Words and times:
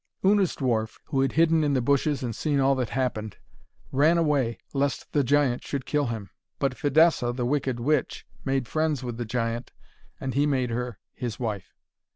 Una's 0.25 0.55
dwarf, 0.55 0.97
who 1.05 1.21
had 1.21 1.33
hidden 1.33 1.63
in 1.63 1.75
the 1.75 1.79
bushes 1.79 2.23
and 2.23 2.35
seen 2.35 2.59
all 2.59 2.73
that 2.73 2.89
happened, 2.89 3.37
ran 3.91 4.17
away, 4.17 4.57
lest 4.73 5.11
the 5.13 5.23
giant 5.23 5.61
should 5.63 5.85
kill 5.85 6.07
him. 6.07 6.31
But 6.57 6.75
Fidessa, 6.75 7.31
the 7.31 7.45
wicked 7.45 7.79
witch, 7.79 8.25
made 8.43 8.67
friends 8.67 9.03
with 9.03 9.17
the 9.17 9.25
giant, 9.25 9.71
and 10.19 10.33
he 10.33 10.47
made 10.47 10.71
her 10.71 10.97
his 11.13 11.39
wife. 11.39 11.75